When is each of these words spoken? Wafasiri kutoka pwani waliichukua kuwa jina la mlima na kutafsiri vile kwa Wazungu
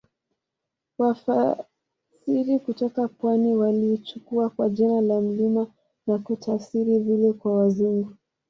Wafasiri 0.97 2.59
kutoka 2.65 3.07
pwani 3.07 3.55
waliichukua 3.55 4.49
kuwa 4.49 4.69
jina 4.69 5.01
la 5.01 5.21
mlima 5.21 5.67
na 6.07 6.17
kutafsiri 6.19 6.99
vile 6.99 7.33
kwa 7.33 7.57
Wazungu 7.57 8.13